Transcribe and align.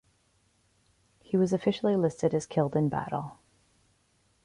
He 1.21 1.37
was 1.37 1.53
officially 1.53 1.95
listed 1.95 2.33
as 2.33 2.47
killed 2.47 2.75
in 2.75 2.89
battle. 2.89 3.37